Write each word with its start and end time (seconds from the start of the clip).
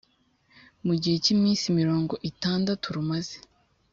Mu 0.85 0.93
gihe 1.01 1.17
cy 1.23 1.31
iminsi 1.35 1.65
mirongo 1.79 2.13
itandatu 2.29 2.85
rumaze 2.95 3.35